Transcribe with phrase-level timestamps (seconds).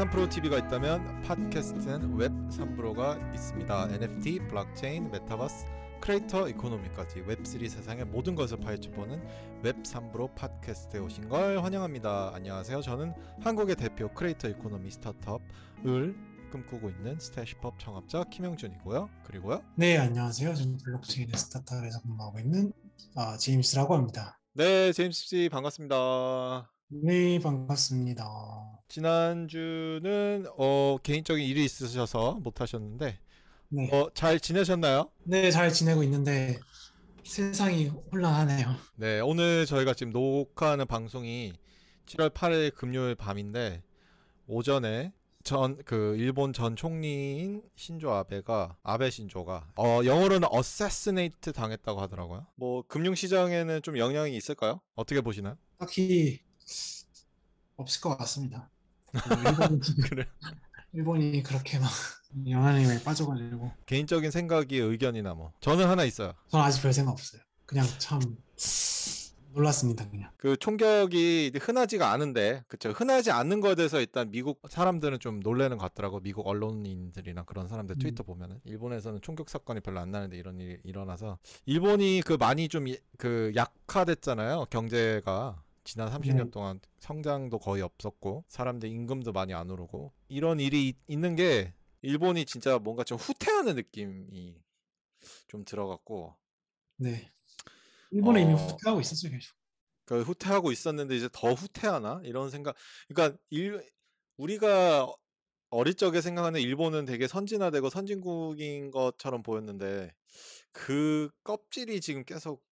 [0.00, 3.88] 3프로 TV가 있다면 팟캐스트는 웹 3프로가 있습니다.
[3.90, 5.66] NFT, 블록체인, 메타버스,
[6.00, 9.22] creator economy까지 웹3 세상의 모든 것을 파헤쳐보는
[9.62, 12.32] 웹 3프로 팟캐스트에 오신 걸 환영합니다.
[12.34, 12.80] 안녕하세요.
[12.80, 16.16] 저는 한국의 대표 creator economy 스타트업을
[16.50, 19.10] 꿈꾸고 있는 스태시법 창업자 김영준이고요.
[19.26, 19.62] 그리고요.
[19.76, 20.54] 네, 안녕하세요.
[20.54, 22.72] 저는 블록체인 스타트업에서 근무하고 있는
[23.16, 24.40] 어, 제임스라고 합니다.
[24.54, 26.70] 네, 제임스 씨 반갑습니다.
[26.92, 28.24] 네, 반갑습니다.
[28.88, 33.18] 지난주는 어, 개인적인 일이 있으셔서 못 하셨는데
[33.68, 35.10] 네, 어, 잘 지내셨나요?
[35.22, 36.58] 네, 잘 지내고 있는데
[37.24, 38.74] 세상이 혼란하네요.
[38.96, 41.52] 네, 오늘 저희가 지금 녹화하는 방송이
[42.06, 43.84] 7월 8일 금요일 밤인데
[44.48, 45.12] 오전에
[45.44, 52.46] 전 그 일본 전 총리인 신조 아베가 아베 신조가 어 영어로는 assassinate 당했다고 하더라고요.
[52.56, 54.80] 뭐 금융 시장에는 좀 영향이 있을까요?
[54.96, 55.56] 어떻게 보시나요?
[55.78, 56.40] 딱히
[57.76, 58.70] 없을 것 같습니다.
[59.12, 60.26] 일본이, 그래.
[60.92, 61.88] 일본이 그렇게 막
[62.48, 66.34] 영향에 빠져가지고 개인적인 생각이 의견이나 뭐 저는 하나 있어요.
[66.48, 67.42] 저는 아직 별 생각 없어요.
[67.66, 68.20] 그냥 참
[69.52, 70.30] 놀랐습니다, 그냥.
[70.36, 75.84] 그 총격이 흔하지가 않은데 그쵸 흔하지 않는 거에 대해서 일단 미국 사람들은 좀 놀래는 것
[75.86, 77.98] 같더라고 미국 언론인들이나 그런 사람들 음.
[77.98, 82.86] 트위터 보면은 일본에서는 총격 사건이 별로 안 나는데 이런 일이 일어나서 일본이 그 많이 좀
[83.18, 86.50] 그 약화됐잖아요 경제가 지난 30년 네.
[86.50, 92.44] 동안 성장도 거의 없었고 사람들 임금도 많이 안 오르고 이런 일이 있- 있는 게 일본이
[92.44, 94.62] 진짜 뭔가 좀 후퇴하는 느낌이
[95.48, 96.36] 좀 들어갔고
[96.96, 97.30] 네.
[98.10, 98.56] 일본은 이미 어.
[98.56, 99.54] 후퇴하고 있었죠, 계속.
[100.04, 102.74] 그 후퇴하고 있었는데 이제 더 후퇴하나 이런 생각.
[103.08, 103.88] 그러니까 일
[104.38, 105.12] 우리가
[105.70, 110.12] 어릴 적에 생각하는 일본은 되게 선진화되고 선진국인 것처럼 보였는데
[110.72, 112.64] 그 껍질이 지금 계속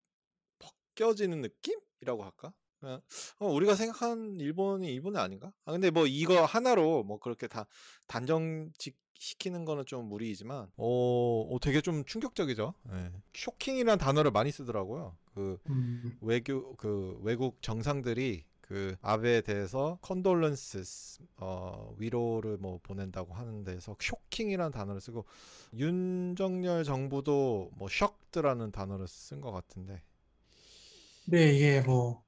[0.59, 2.53] 벗겨지는 느낌이라고 할까?
[2.79, 3.01] 그냥
[3.39, 5.51] 어, 우리가 생각한 일본이 일본이 아닌가?
[5.65, 7.65] 아 근데 뭐 이거 하나로 뭐 그렇게 다
[8.07, 12.73] 단정직 시키는 거는 좀 무리이지만 오, 오 되게 좀 충격적이죠.
[12.93, 13.11] 예.
[13.33, 15.17] 쇼킹이라는 단어를 많이 쓰더라고요.
[15.35, 20.83] 그 음, 외교 그 외국 정상들이 그 아베에 대해서 condolence
[21.37, 25.25] 어 위로를 뭐 보낸다고 하는 데서 쇼킹이라는 단어를 쓰고
[25.75, 30.01] 윤석열 정부도 뭐 셔크드라는 단어를 쓴 것 같은데
[31.31, 32.23] 네, 이게 뭐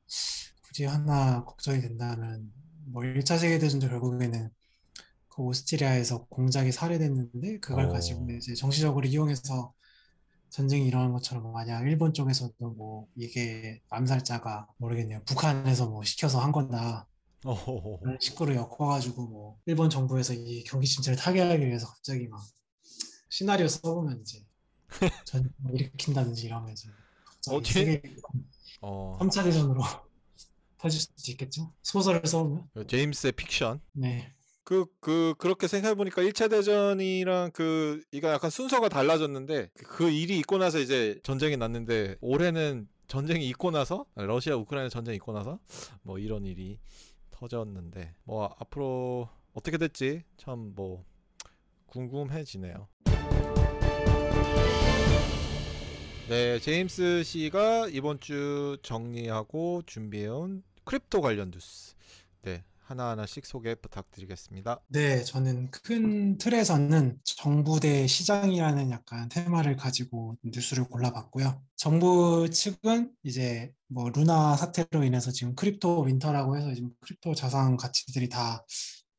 [0.63, 2.51] 굳이 하나 걱정이 된다면
[2.85, 4.49] 뭐 1차 세계대전도 결국에는
[5.29, 7.89] 그 오스트리아에서 공작이 살해됐는데 그걸 어.
[7.89, 9.73] 가지고 이제 정치적으로 이용해서
[10.49, 15.23] 전쟁이 일어난 것처럼 만약 일본 쪽에서도 뭐 이게 암살자가 모르겠네요.
[15.25, 17.07] 북한에서 뭐 시켜서 한 거다.
[17.43, 18.01] 어호호호.
[18.01, 22.39] 그런 식으로 엮어가지고 뭐 일본 정부에서 이 경기 침체를 타개하기 위해서 갑자기 막
[23.29, 24.45] 시나리오 써보면 이제
[25.25, 26.89] 전쟁을 일으킨다든지 이러면 이제
[27.25, 28.01] 갑자기 어떻게- 세계
[28.81, 29.81] 어 3차 대전으로
[30.77, 31.71] 터질 수도 있겠죠?
[31.83, 32.69] 소설을 써보면.
[32.87, 34.33] 제임스의 픽션 네.
[34.63, 40.57] 그, 그, 그렇게 생각해보니까 1차 대전이랑 그, 이거 약간 순서가 달라졌는데, 그- 그 일이 있고
[40.59, 45.59] 나서 이제 전쟁이 났는데, 올해는 전쟁이 있고 나서, 러시아 우크라이나 전쟁이 있고 나서,
[46.03, 46.79] 뭐 이런 일이
[47.31, 51.03] 터졌는데, 뭐 앞으로 어떻게 될지 참 뭐,
[51.87, 52.87] 궁금해지네요.
[56.31, 61.93] 네, 제임스 씨가 이번 주 정리하고 준비해온 crypto 관련 뉴스.
[62.43, 64.79] 네, 하나하나씩 소개 부탁드리겠습니다.
[64.87, 71.61] 네, 저는 큰 틀에서는 정부 대 시장이라는 약간 테마를 가지고 뉴스를 골라봤고요.
[71.75, 78.29] 정부 측은 이제 뭐 루나 사태로 인해서 지금 crypto winter라고 해서 지금 crypto 자산 가치들이
[78.29, 78.65] 다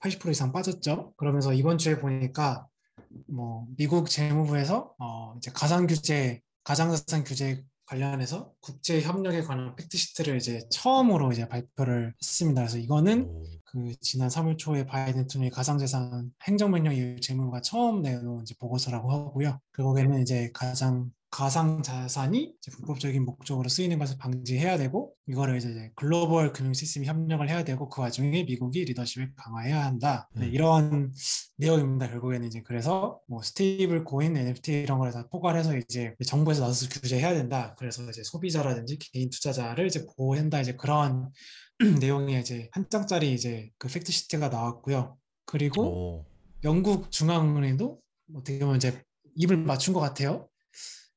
[0.01, 1.13] 80% 이상 빠졌죠.
[1.19, 2.67] 그러면서 이번 주에 보니까
[3.29, 10.37] 뭐 미국 재무부에서 어 이제 가상 규제, 가상자산 규제 관련해서 국제 협력에 관한 fact sheet를
[10.37, 12.63] 이제 처음으로 이제 발표를 했습니다.
[12.63, 13.45] 그래서 이거는 오.
[13.65, 19.59] 그 지난 3월 초에 바이든 대통령이 가상자산 행정명령 이후 재무부가 처음 내놓은 이제 보고서라고 하고요.
[19.73, 25.91] 그 거기에는 이제 가상 가상 자산이 이제 불법적인 목적으로 쓰이는 것을 방지해야 되고 이거를 이제
[25.95, 30.29] 글로벌 금융 시스템 협력을 해야 되고 그 와중에 미국이 리더십을 강화해야 한다.
[30.35, 30.53] 네, 음.
[30.53, 31.13] 이런
[31.57, 32.11] 내용입니다.
[32.11, 37.33] 결국에는 이제 그래서 뭐 stable coin, NFT 이런 거를 다 포괄해서 이제 정부에서 나서서 규제해야
[37.33, 37.75] 된다.
[37.79, 40.61] 그래서 이제 소비자라든지 개인 투자자를 이제 보호한다.
[40.61, 41.31] 이제 그런
[42.03, 45.17] 내용의 이제 한 장짜리 이제 그 fact sheet가 나왔고요.
[45.47, 46.27] 그리고 오.
[46.63, 47.99] 영국 중앙은행도
[48.35, 49.03] 어떻게 보면 이제
[49.37, 50.51] 입을 맞춘 것 같아요.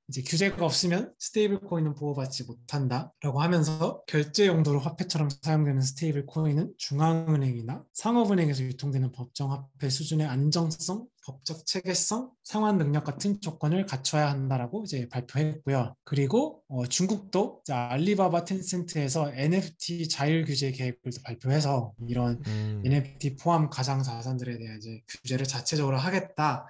[0.08, 7.84] 이제 규제가 없으면 stable coin은 보호받지 못한다라고 하면서 결제 용도로 화폐처럼 사용되는 stable coin은 중앙은행이나
[7.94, 15.10] 상업은행에서 유통되는 법정 화폐 수준의 안정성, 법적 체계성, 상환 능력 같은 조건을 갖춰야 한다라고 이제
[15.10, 15.96] 발표했고요.
[16.04, 22.84] 그리고 어, 중국도 알리바바 텐센트에서 NFT 자율 규제 계획을 발표해서 이런 음.
[22.86, 26.68] NFT 포함 가상 자산들에 대한 이제 규제를 자체적으로 하겠다.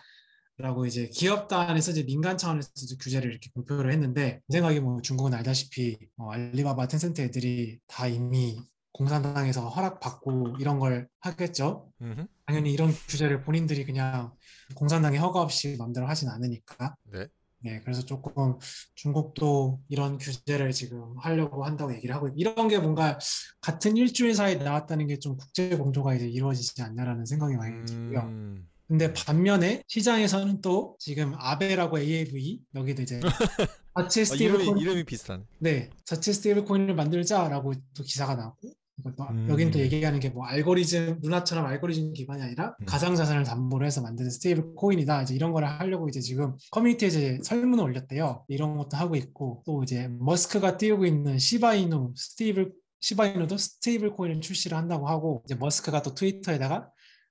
[0.57, 2.69] 라고 이제 기업 단에서 이제 민간 차원에서
[3.01, 8.61] 규제를 이렇게 공표를 했는데 제 생각에 뭐 중국은 알다시피 어, 알리바바 텐센트 애들이 다 이미
[8.93, 11.91] 공산당에서 허락받고 이런 걸 하겠죠.
[12.01, 12.27] 음흠.
[12.45, 14.31] 당연히 이런 규제를 본인들이 그냥
[14.75, 16.95] 공산당의 허가 없이 마음대로 하진 않으니까.
[17.11, 17.27] 네.
[17.59, 18.57] 네, 그래서 조금
[18.93, 23.17] 중국도 이런 규제를 지금 하려고 한다고 얘기를 하고 이런 게 뭔가
[23.59, 28.19] 같은 일주일 사이에 나왔다는 게 좀 국제 공조가 이제 이루어지지 않냐라는 생각이 많이 들고요.
[28.19, 28.67] 음.
[28.87, 33.19] 근데 반면에 시장에서는 또 지금 아베라고 AAVE 여기도 이제
[33.97, 35.43] 자체 아, 스테이블 이름이 이름이 비슷하네.
[35.59, 39.47] 네 자체 스테이블 코인을 만들자라고 또 기사가 나왔고 이것도 음.
[39.49, 42.85] 여기는 또 얘기하는 게 뭐 알고리즘 루나처럼 알고리즘 기반이 아니라 음.
[42.85, 47.39] 가상 자산을 담보로 해서 만드는 스테이블 코인이다 이제 이런 거를 하려고 이제 지금 커뮤니티에 이제
[47.43, 52.71] 설문을 올렸대요 이런 것도 하고 있고 또 이제 머스크가 띄우고 있는 시바이누 스테이블
[53.01, 56.89] 시바이누도 스테이블 코인을 출시를 한다고 하고 이제 머스크가 또 트위터에다가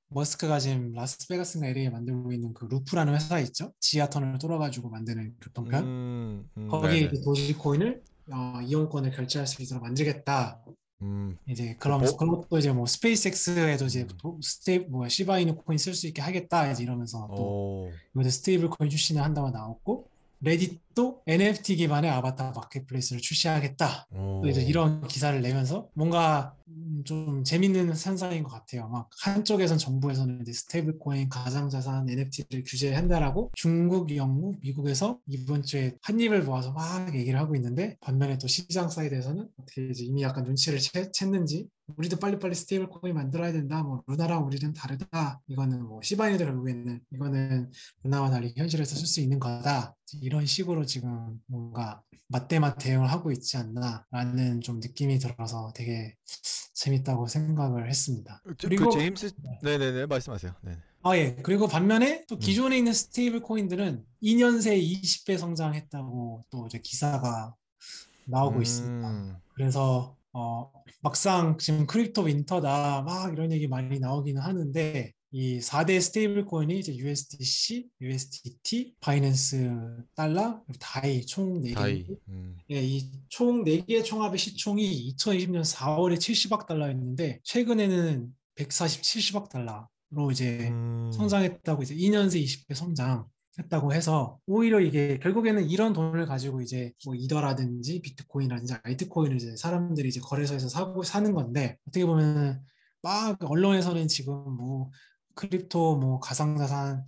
[0.09, 3.73] 머스크가 지금 라스베가스인가 LA에 만들고 있는 그 루프라는 회사 있죠?
[3.81, 5.85] 지하 터널을 뚫어가지고 만드는 교통편.
[5.85, 7.23] 음, 음, 거기에 네네.
[7.25, 8.03] 도지코인을
[8.33, 10.61] 어, 이용권을 결제할 수 있도록 만들겠다.
[11.03, 12.17] 음, 이제 그럼 뭐?
[12.17, 14.09] 그것도 이제 뭐 스페이스X에도 이제 음.
[14.17, 16.71] 도- 스테이 뭐 시바이누 코인 쓸 수 있게 하겠다.
[16.71, 20.09] 이제 이러면서 또 오, 이번에 스테이블 코인 출시를 한다고 나왔고
[20.44, 24.08] 레딧도 NFT 기반의 아바타 marketplace를 출시하겠다.
[24.49, 28.88] 이제 이런 기사를 내면서 뭔가 음, 좀 재밌는 현상인 것 같아요.
[28.88, 36.20] 막 한쪽에선 정부에서는 이제 스테이블 코인, 가상자산, NFT를 규제한다라고 중국, 영국, 미국에서 이번 주에 한
[36.20, 40.79] 입을 모아서 막 얘기를 하고 있는데 반면에 또 시장 사이드에서는 어떻게 이제 이미 약간 눈치를
[40.79, 43.82] 채, 챘는지 우리도 빨리빨리 스테이블 코인 만들어야 된다.
[43.82, 45.40] 뭐 루나랑 우리는 다르다.
[45.49, 47.70] 이거는 뭐 시바이누도 결국에는 이거는
[48.02, 49.94] 루나와 달리 현실에서 쓸 수 있는 거다.
[50.22, 56.14] 이런 식으로 지금 뭔가 맞대맞 대응을 하고 있지 않나라는 좀 느낌이 들어서 되게
[56.75, 58.43] 재밌다고 생각을 했습니다.
[58.58, 59.32] 저- 그리고 그 제임스
[59.62, 60.55] 네네네 말씀하세요.
[60.62, 60.78] 네.
[61.02, 61.37] 아 예.
[61.43, 62.38] 그리고 반면에 또 음.
[62.40, 67.55] 기존에 있는 스테이블 코인들은 2년 새에 20배 성장했다고 또 이제 기사가
[68.26, 69.11] 나오고 있습니다.
[69.11, 70.72] 음, 그래서 어,
[71.02, 76.95] 막상 지금 crypto winter다 막 이런 얘기 많이 나오기는 하는데 이 4대 스테이블 코인이 이제
[76.95, 79.69] USDC, USDT, 바이낸스
[80.15, 81.75] 달러, 다이 총 4개.
[81.75, 82.07] 다이.
[82.29, 91.11] 음, 예, 이총 4개의 총합의 시총이 2020년 4월에 70억 달러였는데 최근에는 147억 달러로 이제 음,
[91.13, 93.27] 성장했다고 이제 2년 새 20배 성장
[93.59, 100.11] 했다고 해서 오히려 이게 결국에는 이런 돈을 가지고 이제 뭐 이더라든지 비트코인이라든지 알트코인을 이제 사람들이
[100.11, 102.63] 이제 거래소에서 사고 사는 건데 어떻게 보면
[103.03, 104.91] 막 언론에서는 지금 뭐
[105.35, 107.05] crypto 뭐 가상자산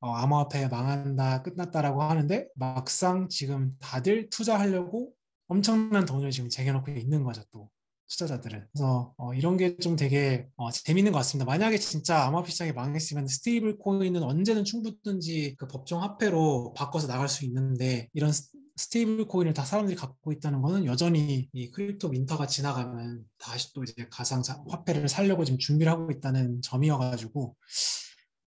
[0.00, 5.12] 어, 암호화폐 망한다 끝났다라고 하는데 막상 지금 다들 투자하려고
[5.48, 7.70] 엄청난 돈을 지금 쟁여놓고 있는 거죠 또
[8.08, 8.66] 투자자들은.
[8.72, 11.46] 그래서 어, 이런 게 좀 되게 어, 재밌는 것 같습니다.
[11.46, 17.44] 만약에 진짜 암호화폐 시장이 망했으면 스테이블 코인은 언제든 충분든지 그 법정 화폐로 바꿔서 나갈 수
[17.46, 18.30] 있는데 이런
[18.76, 23.82] 스- 스테이블 코인을 다 사람들이 갖고 있다는 거는 여전히 이 crypto winter가 지나가면 다시 또
[23.84, 27.56] 이제 가상 자- 화폐를 살려고 지금 준비를 하고 있다는 점이어가지고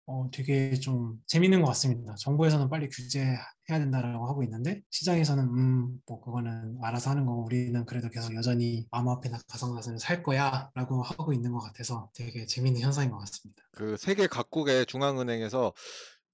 [0.06, 2.14] 어, 되게 좀 재밌는 것 같습니다.
[2.16, 3.38] 정부에서는 빨리 규제해야
[3.70, 9.40] 된다라고 하고 있는데 시장에서는 음, 뭐 그거는 알아서 하는 거고 우리는 그래도 계속 여전히 암호화폐나
[9.48, 13.64] 가상자산을 살 거야라고 하고 있는 것 같아서 되게 재밌는 현상인 것 같습니다.
[13.72, 15.72] 그 세계 각국의 중앙은행에서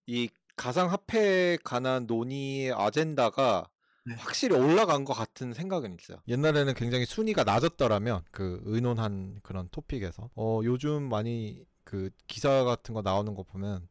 [0.08, 3.69] 이 가상화폐에 관한 논의 아젠다가
[4.09, 4.15] 네.
[4.15, 6.17] 확실히 올라간 것 같은 생각은 있어요.
[6.27, 13.01] 옛날에는 굉장히 순위가 낮았더라면 그 의논한 그런 토픽에서 어 요즘 많이 그 기사 같은 거
[13.01, 13.87] 나오는 거 보면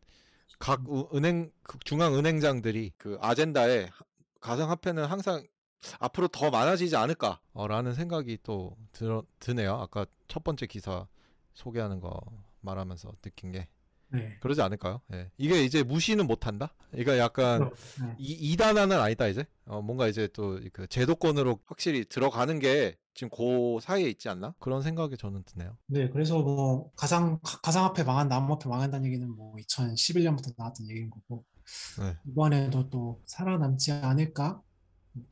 [0.59, 4.05] 각 우- 은행 그 중앙 은행장들이 그 아젠다에 하-
[4.41, 5.47] 가상화폐는 항상
[6.01, 9.75] 앞으로 더 많아지지 않을까라는 생각이 또 들, 드네요.
[9.75, 11.07] 아까 첫 번째 기사
[11.55, 12.21] 소개하는 거
[12.61, 13.69] 말하면서 느낀 게
[14.11, 14.37] 네.
[14.41, 15.01] 그러지 않을까요?
[15.13, 15.31] 예.
[15.37, 16.75] 이게 이제 무시는 못한다.
[16.95, 18.15] 이거 약간 네.
[18.19, 19.45] 이, 2단화는 아니다 이제.
[19.67, 24.55] 어, 뭔가 이제 또 그 제도권으로 확실히 들어가는 게 지금 그 사이에 있지 않나?
[24.61, 25.77] 그런 생각이 저는 드네요.
[25.87, 31.45] 네, 그래서 뭐 가상 가- 가상화폐 망한다, 암호화폐 망한다는 얘기는 뭐 2011년부터 나왔던 얘기인 거고
[31.99, 32.17] 네.
[32.27, 34.63] 이번에도 또 살아남지 않을까?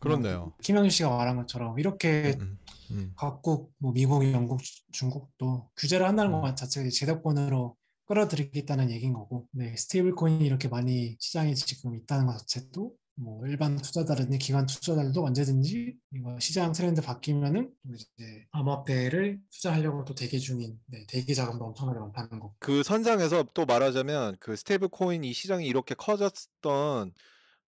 [0.01, 0.39] 그렇네요.
[0.41, 2.59] 뭐 김영준 씨가 말한 것처럼 이렇게 음,
[2.91, 6.41] 음, 각국 뭐 미국, 영국, 주- 중국도 규제를 한다는 음.
[6.43, 12.39] 것 자체가 제도권으로 끌어들이겠다는 얘기인 거고, 네, 스테이블 코인이 이렇게 많이 시장에 지금 있다는 것
[12.39, 20.15] 자체도 뭐 일반 투자자라든지 기관 투자자들도 언제든지 이거 시장 트렌드 바뀌면은 이제 암호화폐를 투자하려고 또
[20.15, 22.55] 대기 중인 네, 대기 자금도 엄청나게 많다는 거.
[22.59, 27.13] 그 선상에서 또 말하자면 그 스테이블 코인 이 시장이 이렇게 커졌던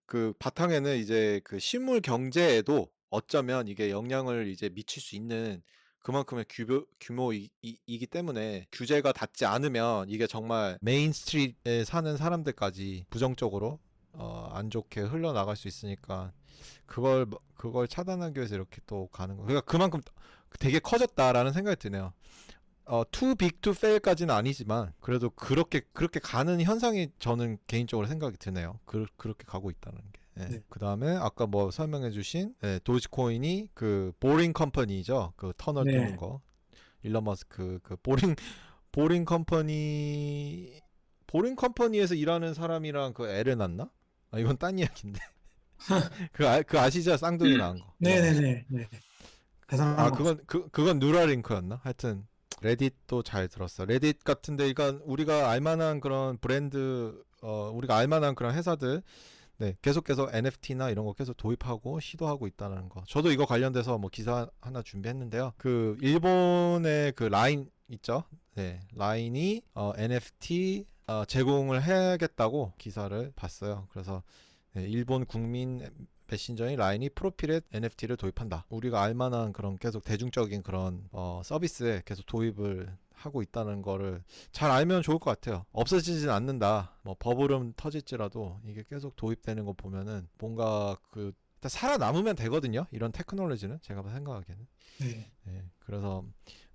[0.07, 5.62] 그 바탕에는 이제 그 실물 경제에도 어쩌면 이게 영향을 이제 미칠 수 있는
[6.00, 13.78] 그만큼의 규모, 규모이기 때문에 규제가 닿지 않으면 이게 정말 main street에 사는 사람들까지 부정적으로
[14.12, 16.33] 어, 안 좋게 흘러나갈 수 있으니까
[16.87, 19.43] 그걸 그걸 차단하기 위해서 이렇게 또 가는 거.
[19.43, 20.00] 그러니까 그만큼
[20.59, 22.12] 되게 커졌다라는 생각이 드네요.
[22.87, 28.81] 어, too big to fail까지는 아니지만 그래도 그렇게 그렇게 가는 현상이 저는 개인적으로 생각이 드네요.
[28.87, 30.21] 그, 그렇게 가고 있다는 게.
[30.38, 30.45] 예.
[30.45, 30.61] 네.
[30.68, 35.33] 그 다음에 아까 뭐 설명해주신 예, 도지코인이 그 보링 컴퍼니죠.
[35.37, 35.92] 그 터널 네.
[35.92, 36.40] 뚫는 거.
[37.02, 38.35] 일론 머스크 그 보링
[38.92, 40.80] 보링 컴퍼니
[41.26, 43.90] 보링 컴퍼니에서 일하는 사람이랑 그 애를 낳나?
[44.30, 45.21] 아 이건 딴 이야기인데.
[46.33, 47.16] 그, 아, 그 아시죠?
[47.16, 47.95] 쌍둥이 낳은 거.
[47.99, 48.64] 네네네.
[48.68, 48.88] 네.
[49.68, 50.16] 대단한 아 거.
[50.16, 51.80] 그건 그 그건 누라링크였나?
[51.83, 52.26] 하여튼
[52.61, 53.85] 레딧도 잘 들었어.
[53.85, 59.02] 레딧 같은데 그러니까 우리가 알만한 그런 브랜드 어 우리가 알만한 그런 회사들
[59.59, 63.03] 네 계속 계속 NFT나 이런 거 계속 도입하고 시도하고 있다는 거.
[63.07, 65.55] 저도 이거 관련돼서 뭐 기사 하나 준비했는데요.
[65.57, 68.23] 그 일본의 그 라인 있죠?
[68.55, 73.88] 네 라인이 어, NFT 어, 제공을 해야겠다고 기사를 봤어요.
[73.91, 74.23] 그래서
[74.75, 75.88] 네, 일본 국민
[76.29, 78.67] 메신저인 라인이 프로필에 NFT를 도입한다.
[78.69, 84.22] 우리가 알만한 그런 계속 대중적인 그런 어, 서비스에 계속 도입을 하고 있다는 거를
[84.52, 85.64] 잘 알면 좋을 것 같아요.
[85.72, 86.96] 없어지진 않는다.
[87.02, 92.87] 뭐 버블은 터질지라도 이게 계속 도입되는 거 보면은 뭔가 그 일단 살아남으면 되거든요.
[92.93, 94.67] 이런 테크놀로지는 제가 생각하기에는.
[95.00, 95.31] 네.
[95.45, 96.25] 네, 그래서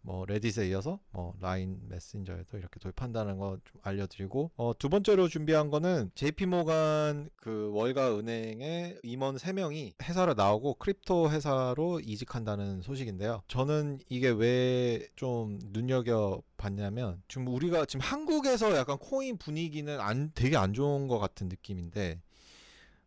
[0.06, 5.70] 뭐 레딧에 이어서 뭐 라인 메신저에도 이렇게 도입한다는 거 좀 알려드리고 어, 두 번째로 준비한
[5.70, 13.44] 거는 JP 모간 그 월가 은행의 임원 3명이 회사를 나오고 crypto 회사로 이직한다는 소식인데요.
[13.48, 20.58] 저는 이게 왜 좀 눈여겨 봤냐면 지금 우리가 지금 한국에서 약간 코인 분위기는 안 되게
[20.58, 22.20] 안 좋은 것 같은 느낌인데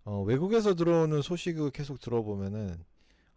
[0.06, 2.84] 어, 외국에서 들어오는 소식을 계속 들어보면은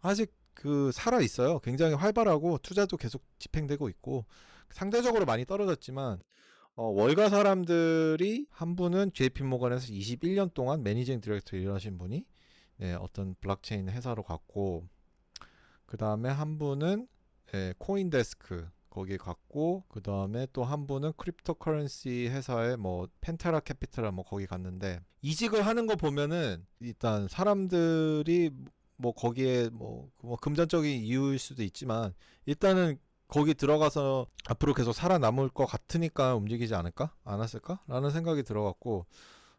[0.00, 1.58] 아직 그 살아 있어요.
[1.58, 4.24] 굉장히 활발하고 투자도 계속 집행되고 있고
[4.70, 6.20] 상대적으로 많이 떨어졌지만
[6.76, 12.24] 어, 월가 사람들이 한 분은 JP 모건에서 21년 동안 managing director 일하신 분이
[12.76, 14.86] 네, 어떤 블록체인 회사로 갔고
[15.86, 17.08] 그 다음에 한 분은
[17.52, 24.24] 예, 코인데스크 거기 갔고 그 다음에 또 한 분은 cryptocurrency 회사에 뭐 펜테라 캐피탈 뭐
[24.24, 28.50] 거기 갔는데 이직을 하는 거 보면은 일단 사람들이
[28.96, 32.12] 뭐 거기에 뭐, 뭐 금전적인 이유일 수도 있지만
[32.46, 37.14] 일단은 거기 들어가서 앞으로 계속 살아남을 것 같으니까 움직이지 않을까?
[37.24, 37.80] 않았을까?
[37.86, 39.06] 라는 생각이 들어갔고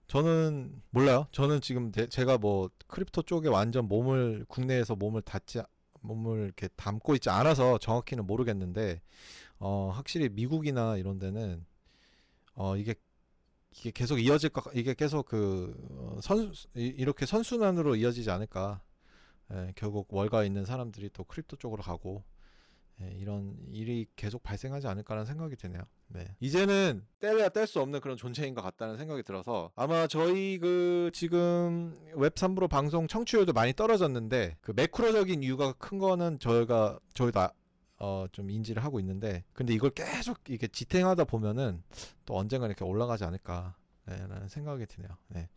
[0.07, 1.25] 저는 몰라요.
[1.31, 5.61] 저는 지금 대- 제가 뭐 crypto 쪽에 완전 몸을 국내에서 몸을 닫지
[6.01, 9.01] 몸을 이렇게 담고 있지 않아서 정확히는 모르겠는데
[9.59, 11.65] 어 확실히 미국이나 이런 데는
[12.55, 12.95] 어 이게
[13.71, 18.81] 이게 계속 이어질 것 이게 계속 그 어, 선 이렇게 선순환으로 이어지지 않을까
[19.53, 22.23] 예, 결국 월가 있는 사람들이 또 crypto 쪽으로 가고
[23.01, 25.81] 예, 이런 일이 계속 발생하지 않을까라는 생각이 드네요.
[26.13, 26.35] 네.
[26.39, 31.95] 이제는 뗄래야 뗄 수 없는 그런 존재인 것 같다는 생각이 들어서 아마 저희 그 지금
[32.15, 37.51] Web 3 Bro 방송 청취율도 많이 떨어졌는데 그 매크로적인 이유가 큰 거는 저희가 저희도 아-
[37.99, 41.83] 어, 좀 인지를 하고 있는데 근데 이걸 계속 이게 지탱하다 보면은
[42.25, 43.75] 또 언젠가 이렇게 올라가지 않을까
[44.07, 45.11] 네, 라는 생각이 드네요.
[45.27, 45.47] 네.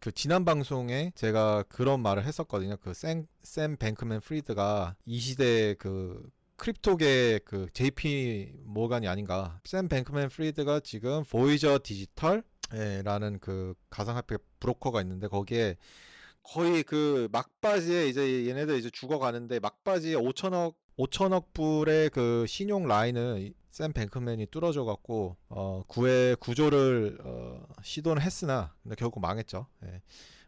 [0.00, 2.76] 그 지난 방송에 제가 그런 말을 했었거든요.
[2.76, 9.60] 그 샘 샘 뱅크맨 프리드가 이 시대의 그 크립토계 그 JP 모간이 아닌가.
[9.64, 15.76] 샘 뱅크맨 프리드가 지금 Voyager Digital라는 그 가상화폐 브로커가 있는데 거기에
[16.42, 23.92] 거의 그 막바지에 이제 얘네들 이제 죽어가는데 막바지에 5천억 5천억 불의 그 신용 라인을 샘
[23.92, 29.66] 뱅크맨이 뚫어줘 갖고 어 구해 구조를 어 시도는 했으나 근데 결국 망했죠.
[29.84, 30.02] 예.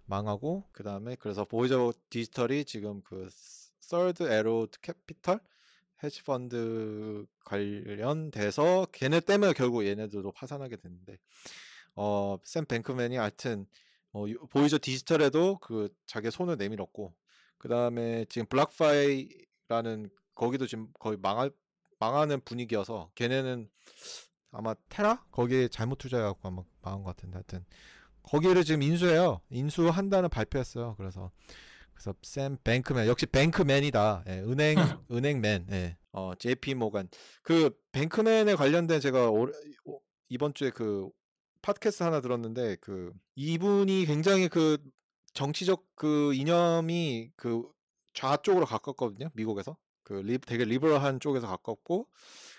[0.04, 3.28] 망하고 그 다음에 그래서 보이저 디지털이 지금 그
[3.80, 5.40] Three Arrows Capital
[6.02, 11.18] 헤지 펀드 관련돼서 걔네 때문에 결국 얘네들도 파산하게 됐는데
[11.94, 13.66] 어 샘 뱅크맨이 하여튼
[14.12, 17.14] 어, 유- Voyager Digital에도 그 자기 손을 내밀었고
[17.58, 21.50] 그 다음에 지금 BlockFi라는 거기도 지금 거의 망할
[21.98, 23.70] 망하는 분위기여서 걔네는
[24.52, 27.64] 아마 테라 거기에 잘못 투자해갖고 아마 망한 것 같은데 하여튼
[28.22, 29.40] 거기를 지금 인수해요.
[29.50, 30.94] 인수한다는 발표했어요.
[30.98, 31.30] 그래서
[31.96, 34.24] 그래서 샘 뱅크맨 역시 뱅크맨이다.
[34.28, 34.76] 예, 은행
[35.10, 35.66] 은행맨.
[35.72, 35.96] 예.
[36.12, 37.08] 어 JP Morgan
[37.42, 39.52] 그 뱅크맨에 관련된 제가 올,
[39.84, 41.08] 오- 이번 주에 그
[41.62, 44.78] 팟캐스트 하나 들었는데 그 이분이 굉장히 그
[45.32, 47.64] 정치적 그 이념이 그
[48.14, 49.30] 좌쪽으로 가깝거든요.
[49.34, 49.76] 미국에서.
[50.02, 52.06] 그 리, 되게 리버럴한 쪽에서 가깝고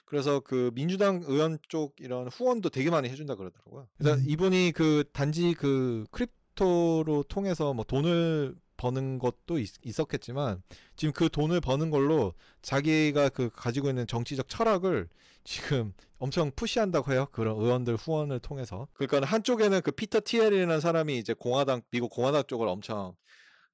[0.03, 3.87] 그래서 그 민주당 의원 쪽 이런 후원도 되게 많이 해준다 그러더라고요.
[3.97, 4.25] 그래서 음.
[4.27, 10.61] 이분이 그 단지 그 crypto로 통해서 뭐 돈을 버는 것도 있, 있었겠지만
[10.95, 15.09] 지금 그 돈을 버는 걸로 자기가 그 가지고 있는 정치적 철학을
[15.43, 17.27] 지금 엄청 push한다고 해요.
[17.31, 18.87] 그런 의원들 후원을 통해서.
[18.93, 23.15] 그러니까 한쪽에는 그 피터 티엘이라는 사람이 이제 공화당 미국 공화당 쪽을 엄청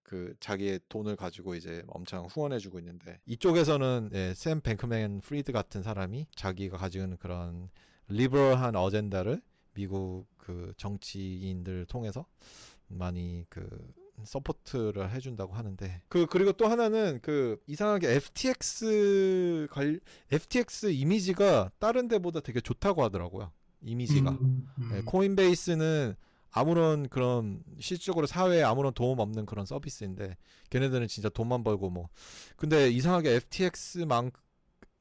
[0.03, 6.27] 그 자기의 돈을 가지고 이제 엄청 후원해주고 있는데 이쪽에서는 예, 샘 뱅크맨 프리드 같은 사람이
[6.35, 7.69] 자기가 가지고 있는 그런
[8.09, 9.41] 리버럴한 어젠다를
[9.73, 12.27] 미국 그 정치인들 통해서
[12.87, 13.67] 많이 그
[14.23, 19.99] support를 해준다고 하는데 그 그리고 또 하나는 그 이상하게 FTX 관
[20.31, 23.51] FTX 이미지가 다른 데보다 되게 좋다고 하더라고요
[23.81, 24.89] 이미지가 음, 음.
[24.91, 26.15] 네, Coinbase는
[26.51, 30.37] 아무런 그런 실질적으로 사회에 아무런 도움 없는 그런 서비스인데
[30.69, 32.09] 걔네들은 진짜 돈만 벌고 뭐
[32.55, 34.31] 근데 이상하게 FTX만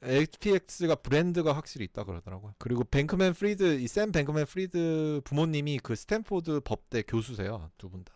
[0.02, 2.54] FTX가 브랜드가 확실히 있다 그러더라고요.
[2.59, 8.14] 그리고 뱅크맨 프리드 이 샘 뱅크맨 프리드 부모님이 그 스탠포드 법대 교수세요 두 분 다.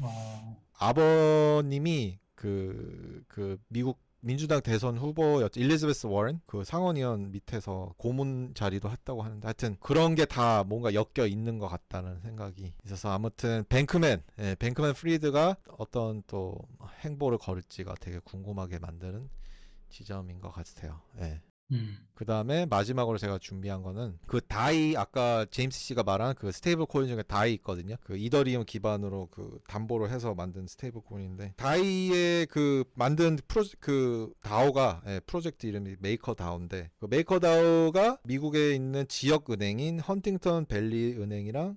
[0.00, 5.60] 어, 아버님이 그, 그 미국 민주당 대선 후보였죠.
[5.60, 11.26] 일리자베스 워렌 그 상원의원 밑에서 고문 자리도 했다고 하는데 하여튼 그런 게 다 뭔가 엮여
[11.28, 16.58] 있는 것 같다는 생각이 있어서 아무튼 뱅크맨 예, 뱅크맨 프리드가 어떤 또
[17.04, 19.30] 행보를 걸을지가 되게 궁금하게 만드는
[19.88, 21.00] 지점인 것 같아요.
[21.20, 21.40] 예.
[21.72, 21.98] 음.
[22.14, 27.06] 그 다음에 마지막으로 제가 준비한 거는 그 DAI 아까 제임스 씨가 말한 그 stable coin
[27.06, 27.96] 중에 DAI 있거든요.
[28.02, 35.02] 그 이더리움 기반으로 그 담보로 해서 만든 stable coin인데 DAI의 그 만든 프로 그 DAO가
[35.06, 41.76] 예, 프로젝트 이름이 MakerDAO인데 그 MakerDAO가 미국에 있는 지역 은행인 Huntington Valley 은행이랑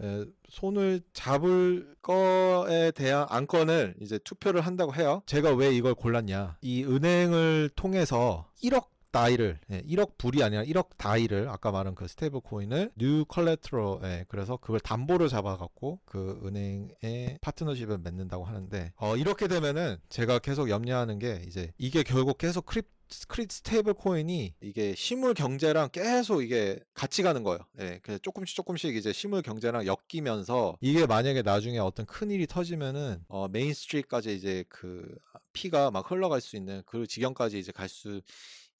[0.00, 5.22] 에, 손을 잡을 거에 대한 안건을 이제 투표를 한다고 해요.
[5.26, 6.56] 제가 왜 이걸 골랐냐?
[6.62, 12.40] 이 은행을 통해서 1억 DAI를 예, 1억 불이 아니라 1억 DAI를 아까 말한 그 stable
[12.40, 19.48] coin을 new collateral로 예, 그래서 그걸 담보를 잡아갖고 그 은행에 파트너십을 맺는다고 하는데 어, 이렇게
[19.48, 25.34] 되면은 제가 계속 염려하는 게 이제 이게 결국 계속 크립 스크립 stable coin이 이게 실물
[25.34, 27.60] 경제랑 계속 이게 같이 가는 거예요.
[27.80, 28.00] 예.
[28.02, 33.46] 그래서 조금씩 조금씩 이제 실물 경제랑 엮이면서 이게 만약에 나중에 어떤 큰 일이 터지면은 어
[33.48, 35.06] main street까지 이제 그
[35.52, 38.20] 피가 막 흘러갈 수 있는 그 지경까지 이제 갈 수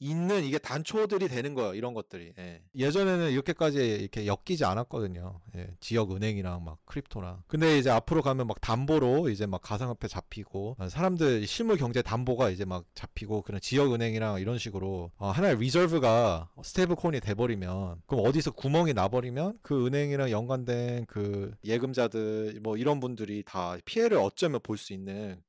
[0.04, 1.74] 있는 이게 단초들이 되는 거예요.
[1.74, 2.34] 이런 것들이.
[2.38, 2.90] 예.
[2.90, 5.40] 전에는 이렇게까지 이렇게 엮이지 않았거든요.
[5.56, 5.68] 예.
[5.80, 7.42] 지역 은행이랑 막 crypto랑.
[7.46, 12.50] 근데 이제 앞으로 가면 막 담보로 이제 막 가상화폐 잡히고 어, 사람들 실물 경제 담보가
[12.50, 18.26] 이제 막 잡히고 그런 지역 은행이랑 이런 식으로 어, 하나의 reserve가 stable coin이 돼버리면 그럼
[18.26, 24.76] 어디서 구멍이 나버리면 그 은행이랑 연관된 그 예금자들 뭐 이런 분들이 다 피해를 어쩌면 볼
[24.76, 25.40] 수 있는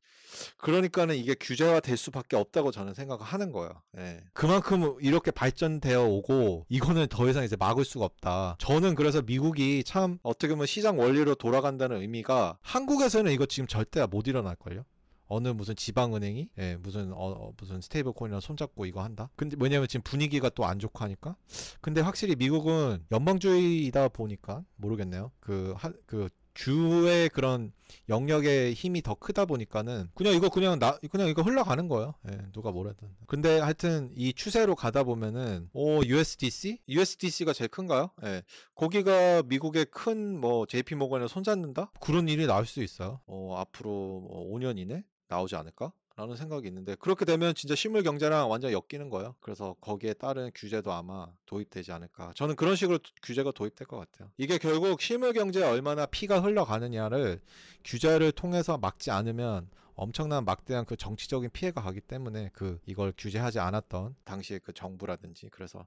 [0.58, 3.72] 그러니까는 이게 규제화 될 수밖에 없다고 저는 생각을 하는 거예요.
[3.98, 4.22] 예.
[4.34, 8.58] 그만큼 이렇게 발전되어 오고 이거는 더 이상 이제 막을 수가 없다.
[8.60, 14.28] 저는 그래서 미국이 참 어떻게 보면 시장 원리로 돌아간다는 의미가 한국에서는 이거 지금 절대 못
[14.28, 14.84] 일어날 걸요.
[15.28, 19.30] 어느 무슨 지방은행이 예, 무슨 어, 어, 무슨 stable coin이랑 손잡고 이거 한다.
[19.36, 21.36] 근데 왜냐면 지금 분위기가 또 안 좋고 하니까.
[21.82, 25.32] 근데 확실히 미국은 연방주의이다 보니까 모르겠네요.
[25.40, 27.72] 그한그 주의 그런
[28.10, 32.16] 영역의 힘이 더 크다 보니까는 그냥 이거 그냥 나 그냥 이거 흘러가는 거예요.
[32.32, 33.10] 예, 누가 뭐라든.
[33.28, 36.80] 근데 하여튼 이 추세로 가다 보면은 오 USDC?
[36.88, 38.10] USDC가 제일 큰가요?
[38.24, 38.42] 예.
[38.74, 41.92] 거기가 미국의 큰 뭐 JP 모건을 손잡는다?
[42.00, 43.20] 그런 일이 나올 수 있어요.
[43.28, 45.92] 어, 앞으로 뭐 5년 이내 나오지 않을까?
[46.18, 49.36] 라는 생각이 있는데 그렇게 되면 진짜 실물 경제랑 완전 엮이는 거예요.
[49.42, 52.32] 그래서 거기에 따른 규제도 아마 도입되지 않을까.
[52.36, 54.32] 저는 그런 식으로 규제가 도입될 것 같아요.
[54.38, 57.42] 이게 결국 실물 경제에 얼마나 피가 흘러가느냐를
[57.84, 64.16] 규제를 통해서 막지 않으면 엄청난 막대한 그 정치적인 피해가 가기 때문에 그 이걸 규제하지 않았던
[64.24, 65.86] 당시의 그 정부라든지 그래서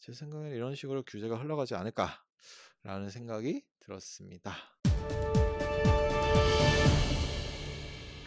[0.00, 4.54] 제 생각에는 이런 식으로 규제가 흘러가지 않을까라는 생각이 들었습니다.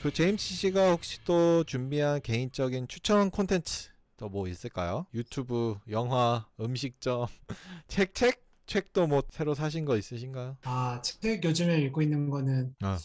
[0.01, 5.05] 그 제임스 씨가 혹시 또 준비한 개인적인 추천 콘텐츠 또 뭐 있을까요?
[5.15, 7.25] 유튜브, 영화, 음식점,
[7.87, 8.43] 책, 책?
[8.67, 10.57] 책도 뭐 새로 사신 거 있으신가요?
[10.63, 12.97] 아, 책 요즘에 읽고 있는 거는 아.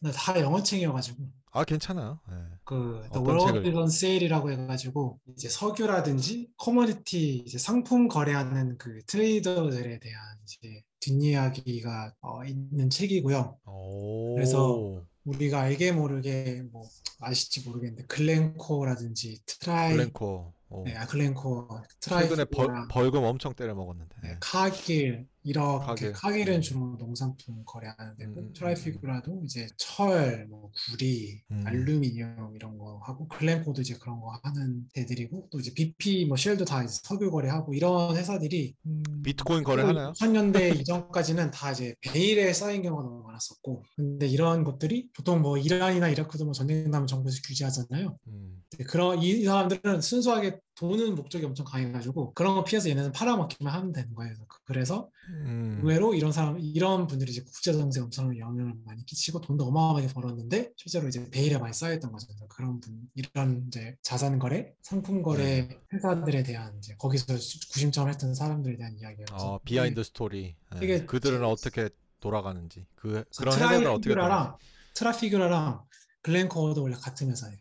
[0.00, 2.20] 나다 영어 책이어가지고 아 괜찮아요.
[2.30, 2.34] 예.
[2.64, 10.22] 그 The World on Sale이라고 해가지고 이제 석유라든지 commodity 이제 상품 거래하는 그 trader들에 대한
[10.44, 13.58] 이제 뒷이야기가 어, 있는 책이고요.
[13.64, 14.34] 오.
[14.34, 16.88] 그래서 우리가 알게 모르게 뭐
[17.20, 20.54] 아실지 모르겠는데 글렌코어라든지 트라이 블랭코.
[20.68, 20.84] 오.
[20.84, 21.68] 네, 아, 글렌코
[22.00, 24.16] 최근에 벌, 벌금 엄청 때려 먹었는데.
[24.22, 24.36] 네, 예.
[24.40, 26.12] 카길 이렇게 가게.
[26.12, 26.60] 카길은 음.
[26.60, 31.62] 주로 농산품 거래하는 데고 음, 음, 음, 트라이피그라도 이제 철, 뭐 구리, 음.
[31.64, 36.64] 알루미늄 이런 거 하고 글렌코도 이제 그런 거 하는 데들이고 또 이제 BP, 뭐 쉘도
[36.64, 40.12] 다 이제 석유 거래하고 이런 회사들이 음, 비트코인 거래하나요?
[40.14, 46.08] 2000년대 이전까지는 다 이제 베일에 쌓인 경우가 너무 많았었고 근데 이런 것들이 보통 뭐 이란이나
[46.08, 48.18] 이라크도 뭐 전쟁 나면 정부에서 규제하잖아요.
[48.26, 48.62] 음.
[48.88, 54.14] 그런 이 사람들은 순수하게 돈은 목적이 엄청 강해가지고 그런 거 피해서 얘네는 팔아먹기만 하면 되는
[54.14, 54.34] 거예요.
[54.64, 55.80] 그래서 음.
[55.82, 60.72] 의외로 이런 사람 이런 분들이 이제 국제 정세에 엄청 영향을 많이 끼치고 돈도 어마어마하게 벌었는데
[60.76, 62.26] 실제로 이제 베일에 많이 쌓였던 거죠.
[62.48, 68.34] 그런 분 이런 이제 자산 거래, 상품 거래 회사들에 대한 이제 거기서 수- 구심점을 했던
[68.34, 69.34] 사람들에 대한 이야기였죠.
[69.34, 70.56] 어, behind story.
[70.74, 70.78] 예.
[70.80, 71.88] 되게 그들은 어떻게
[72.20, 72.86] 돌아가는지.
[72.94, 74.58] 그 그런 회사들은 어떻게 돌아가는지.
[74.94, 75.84] 트라이피규라랑 트라피규라랑
[76.22, 77.56] 글렌코어도 원래 같은 회사예요.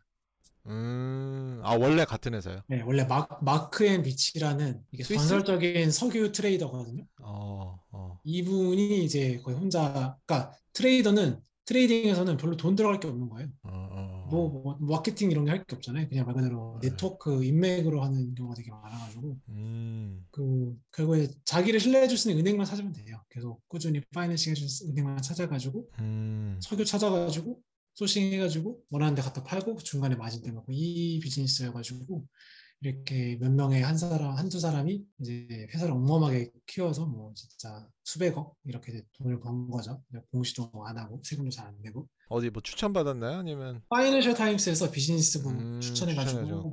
[0.68, 1.60] 음.
[1.64, 2.62] 아, 원래 같은 회사요?
[2.68, 5.28] 네, 원래 마, 마크 앤 리치라는 이게 스위스?
[5.28, 7.06] 전설적인 석유 trader거든요.
[7.22, 8.20] 어, 어.
[8.24, 13.48] 이분이 이제 거의 혼자, 그러니까 trader는 trading에서는 별로 돈 들어갈 게 없는 거예요.
[13.64, 14.28] 어, 어.
[14.30, 16.08] 뭐, 뭐 마케팅 이런 게 할 게 없잖아요.
[16.10, 16.90] 그냥 말 그대로 네.
[16.90, 20.26] 네트워크 인맥으로 하는 경우가 되게 많아가지고 음.
[20.32, 23.20] 그 결국에 자기를 신뢰해줄 수 있는 은행만 찾으면 돼요.
[23.30, 26.60] 계속 꾸준히 financing 해줄 수 있는 은행만 찾아가지고 음.
[26.62, 27.60] 석유 찾아가지고
[27.96, 32.26] sourcing 해가지고 원하는 데 갖다 팔고 중간에 마진 떼 먹고 이 비즈니스여가지고
[32.82, 39.02] 이렇게 몇 명의 한 사람 한두 사람이 이제 회사를 어마하게 키워서 뭐 진짜 수백억 이렇게
[39.18, 40.04] 돈을 번 거죠.
[40.32, 43.40] 공시도 안 하고 세금도 잘 안 내고 어디 뭐 추천 받았나요?
[43.40, 46.70] 아니면 파이낸셜 타임스에서 비즈니스부 음, 추천해가지고 하고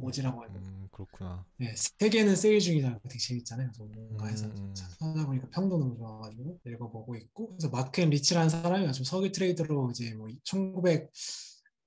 [0.48, 0.71] 음,
[1.06, 1.44] 그렇구나.
[1.56, 2.98] 네, 세계는 세일 중이다.
[3.08, 3.70] 되게 재밌잖아요.
[3.72, 4.74] 그래서 뭔가 해서 음.
[4.74, 10.14] 찾아보니까 평도 너무 좋아가지고 읽어보고 있고 그래서 마크 앤 리치라는 사람이 아주 석유 trader로 이제
[10.14, 11.10] 뭐 1900, 뭐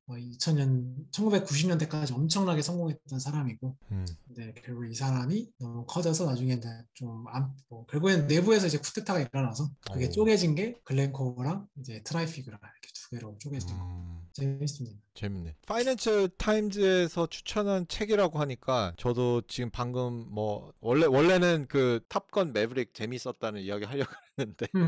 [0.08, 4.06] 2000년, 1990년대까지 엄청나게 성공했던 사람이고 음.
[4.28, 6.60] 근데 결국 이 사람이 너무 커져서 나중에
[6.94, 10.12] 좀 안, 뭐 결국엔 내부에서 이제 쿠데타가 일어나서 그게 오.
[10.12, 14.28] 쪼개진 게 글렌코어랑 이제 트라이피그라 이렇게 두 개로 쪼개진 거 음.
[14.34, 14.98] 재밌습니다.
[15.16, 15.56] 재밌네.
[15.66, 23.62] 파이낸셜 타임즈에서 추천한 책이라고 하니까 저도 지금 방금 뭐 원래 원래는 그 탑건 매버릭 재밌었다는
[23.62, 24.88] 이야기 하려고 했는데 음,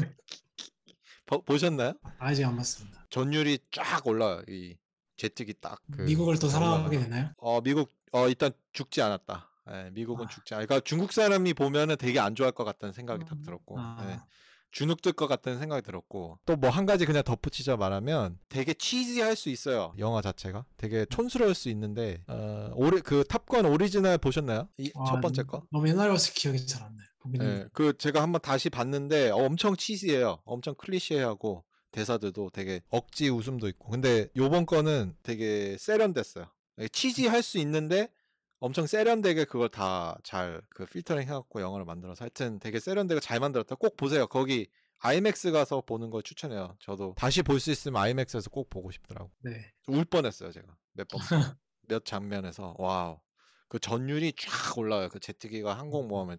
[1.26, 1.94] 보, 보셨나요?
[2.20, 3.06] 아직 안 봤습니다.
[3.10, 4.44] 전율이 쫙 올라요.
[4.50, 4.76] 이
[5.18, 7.00] 제트기 딱 그 미국을 또 사랑하게.
[7.00, 7.30] 되나요?
[7.38, 9.50] 어 미국 어 일단 죽지 않았다.
[9.70, 10.30] 예, 미국은 아.
[10.30, 10.66] 죽지 않.
[10.66, 13.80] 그러니까 중국 사람이 보면은 되게 안 좋아할 것 같다는 생각이 딱 들었고.
[13.80, 13.98] 아.
[14.10, 14.20] 예.
[14.72, 19.50] 주눅들 것 같다는 생각이 들었고 또 뭐 한 가지 그냥 덧붙이자 말하면 되게 cheesy할 수
[19.50, 24.68] 있어요 영화 자체가 되게 촌스러울 수 있는데 어 오리 그 탑건 오리지널 보셨나요?
[24.78, 25.64] 이첫 아, 번째 거?
[25.72, 27.08] 너무 옛날이라서 기억이 잘 안 나요.
[27.34, 27.70] 했는데.
[27.74, 30.40] 그 제가 한번 다시 봤는데 어, 엄청 cheesy해요.
[30.46, 33.90] 엄청 클리셰하고 대사들도 되게 억지 웃음도 있고.
[33.90, 36.46] 근데 요번 거는 되게 세련됐어요.
[36.80, 38.10] 예, cheesy할 수 있는데
[38.60, 43.76] 엄청 세련되게 그걸 다 잘 그 필터링 해갖고 영화를 만들어서 하여튼 되게 세련되게 잘 만들었다.
[43.76, 44.28] 꼭 보세요.
[44.28, 44.68] 거기
[45.00, 46.76] 아이맥스 가서 보는 걸 추천해요.
[46.80, 49.32] 저도 다시 볼 수 있으면 아이맥스에서 꼭 보고 싶더라고.
[49.42, 49.72] 네.
[49.88, 51.20] 울 뻔했어요 제가 몇 번.
[51.88, 53.20] 몇 장면에서 wow
[53.70, 56.38] 그 전율이 쫙 올라와요 그 제트기가 항공모함에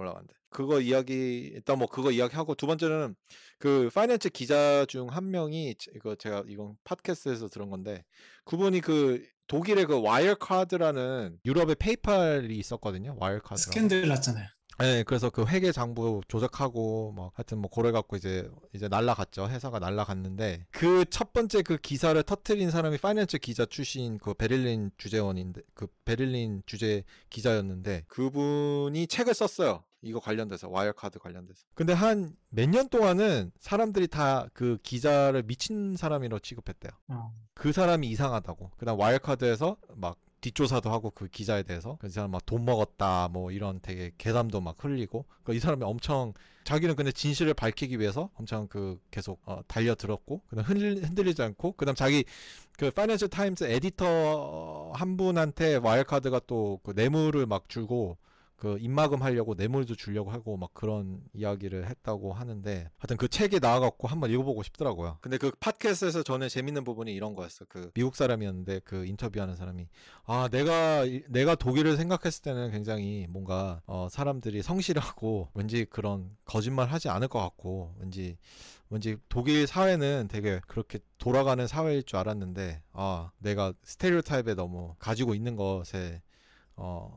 [0.00, 3.14] 올라간대 그거 이야기 일단 뭐 그거 이야기하고 두 번째는
[3.58, 8.04] 그 파이낸츠 기자 중 한 명이 제- 이거 제가 이건 팟캐스트에서 들은 건데
[8.44, 14.46] 그분이 그 독일의 그 와이어카드라는 유럽의 페이팔이 있었거든요 와이어카드 스캔들 났잖아요.
[14.78, 19.46] 네, 그래서 그 회계 장부 조작하고 뭐 하여튼 뭐 고래 갖고 이제 이제 날라갔죠.
[19.48, 25.60] 회사가 날라갔는데 그 첫 번째 그 기사를 터트린 사람이 파이낸츠 기자 출신 그 베를린 주재원인데
[25.74, 29.84] 그 베를린 주재 기자였는데 그분이 책을 썼어요.
[30.02, 31.64] 이거 관련돼서 와이어카드 관련돼서.
[31.74, 36.92] 근데 한 몇 년 동안은 사람들이 다 그 기자를 미친 사람이라고 취급했대요.
[37.08, 37.32] 어.
[37.54, 38.70] 그 사람이 이상하다고.
[38.78, 43.78] 그다음 와이어카드에서 막 뒷조사도 하고 그 기자에 대해서 그 사람 막 돈 먹었다 뭐 이런
[43.82, 46.32] 되게 괴담도 막 흘리고 그러니까 이 사람이 엄청
[46.64, 51.94] 자기는 근데 진실을 밝히기 위해서 엄청 그 계속 어, 달려들었고 그다음 흔들, 흔들리지 않고 그다음
[51.94, 52.24] 자기
[52.78, 58.16] 그 파이낸셜 타임스 에디터 한 분한테 와이어카드가 또 그 뇌물을 막 주고
[58.60, 64.06] 그 입막음 하려고 뇌물도 주려고 하고 막 그런 이야기를 했다고 하는데 하여튼 그 책이 나와갖고
[64.06, 65.16] 한번 읽어보고 싶더라고요.
[65.22, 67.64] 근데 그 팟캐스트에서 저는 재밌는 부분이 이런 거였어.
[67.70, 69.88] 그 미국 사람이었는데 그 인터뷰하는 사람이
[70.26, 76.88] 아 내가 이- 내가 독일을 생각했을 때는 굉장히 뭔가 어 사람들이 성실하고 왠지 그런 거짓말
[76.88, 78.36] 하지 않을 것 같고 왠지
[78.90, 85.56] 왠지 독일 사회는 되게 그렇게 돌아가는 사회일 줄 알았는데 아 내가 스테레오타입에 너무 가지고 있는
[85.56, 86.20] 것에
[86.76, 87.16] 어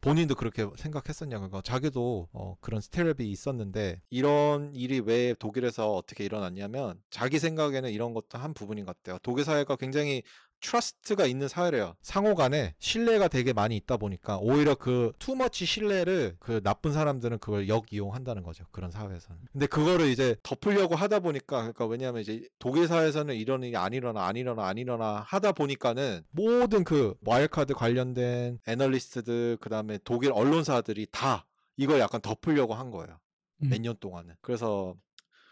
[0.00, 7.00] 본인도 그렇게 생각했었냐고 그러니까 자기도 어, 그런 스테레오타입이 있었는데 이런 일이 왜 독일에서 어떻게 일어났냐면
[7.10, 9.18] 자기 생각에는 이런 것도 한 부분인 것 같아요.
[9.22, 10.22] 독일 사회가 굉장히
[10.60, 11.96] trust가 있는 사회래요.
[12.02, 17.38] 상호 간에 신뢰가 되게 많이 있다 보니까 오히려 그 too much 신뢰를 그 나쁜 사람들은
[17.38, 18.64] 그걸 역이용한다는 거죠.
[18.70, 19.40] 그런 사회에서는.
[19.52, 24.26] 근데 그거를 이제 덮으려고 하다 보니까 그러니까 왜냐하면 이제 독일 사회에서는 이런 일이 안 일어나
[24.26, 31.46] 안 일어나 안 일어나 하다 보니까는 모든 그 와이어카드 관련된 애널리스트들 그다음에 독일 언론사들이 다
[31.76, 33.18] 이걸 약간 덮으려고 한 거예요.
[33.62, 33.68] 음.
[33.70, 34.34] 몇년 동안은.
[34.40, 34.94] 그래서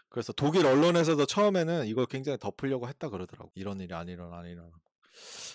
[0.09, 3.51] 그래서 독일 언론에서도 처음에는 이걸 굉장히 덮으려고 했다 그러더라고.
[3.55, 4.69] 이런 일이 안 일어나 안 일어나.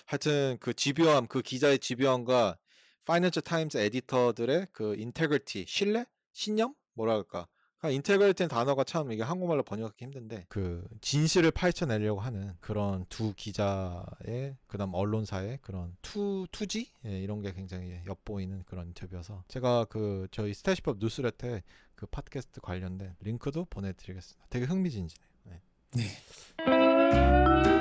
[0.05, 2.57] 하여튼 그 집요함, 그 기자의 집요함과
[3.05, 7.47] 파이낸셜 타임스 에디터들의 그 integrity, 신뢰, 신념, 뭐랄까.
[7.91, 14.93] integrity는 단어가 참 이게 한국말로 번역하기 힘든데 그 진실을 파헤쳐내려고 하는 그런 두 기자의 그다음
[14.93, 20.97] 언론사의 그런 투 투지 예, 이런 게 굉장히 엿보이는 그런 인터뷰여서 제가 그 저희 스태시법
[20.99, 21.61] 뉴스레터에
[21.95, 24.47] 그 팟캐스트 관련된 링크도 보내드리겠습니다.
[24.49, 25.29] 되게 흥미진진해요.
[25.43, 25.61] 네.
[25.91, 27.74] 네.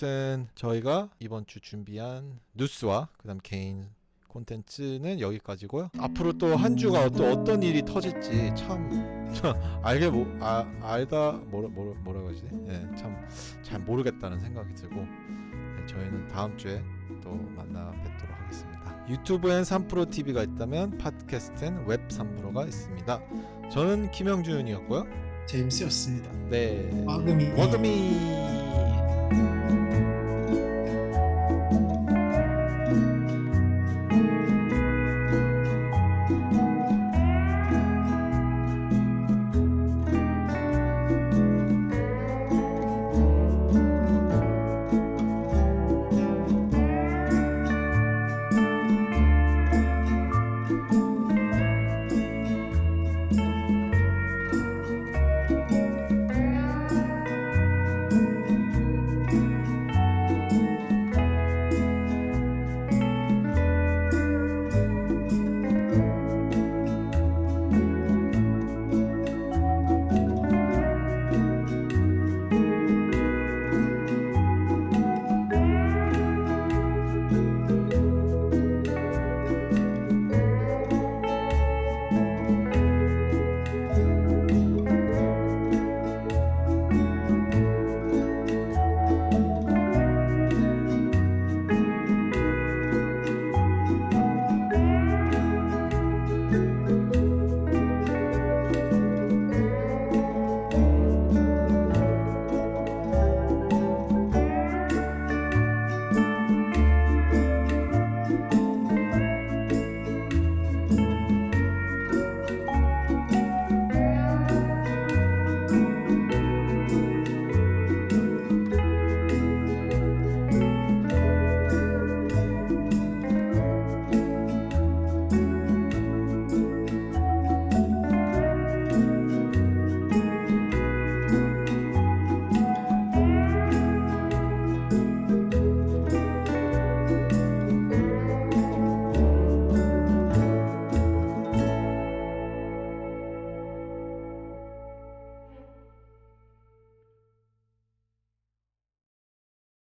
[0.00, 3.88] 아무튼 저희가 이번 주 준비한 뉴스와 그 다음 개인
[4.28, 5.90] 콘텐츠는 여기까지고요.
[5.98, 11.68] 앞으로 또 한 주가 또 어떤 일이 터질지 참, 참 알게 뭐 아, 알다 뭐라
[11.68, 12.44] 뭐라 뭐라 그러지?
[12.68, 16.82] 예, 참잘 모르겠다는 생각이 들고 예, 저희는 다음 주에
[17.22, 19.06] 또 만나 뵙도록 하겠습니다.
[19.06, 23.20] 유튜브엔 3프로 TV가 있다면 팟캐스트엔 웹 3프로가 있습니다.
[23.70, 25.04] 저는 김영준이었고요.
[25.46, 26.32] 제임스였습니다.
[26.48, 27.48] 네, 와금이.
[27.60, 28.69] 와금이.